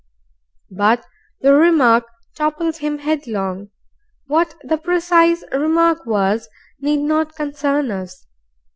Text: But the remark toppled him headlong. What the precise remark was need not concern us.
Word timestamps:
But 0.71 1.05
the 1.41 1.53
remark 1.53 2.05
toppled 2.33 2.77
him 2.77 2.97
headlong. 2.97 3.69
What 4.25 4.55
the 4.63 4.79
precise 4.79 5.43
remark 5.51 6.07
was 6.07 6.49
need 6.79 7.01
not 7.03 7.35
concern 7.35 7.91
us. 7.91 8.25